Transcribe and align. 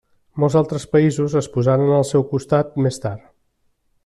Molts 0.43 0.55
altres 0.61 0.85
països 0.95 1.35
es 1.43 1.51
posaren 1.57 1.93
al 2.01 2.09
seu 2.13 2.27
costat 2.35 2.77
més 2.87 3.03
tard. 3.05 3.33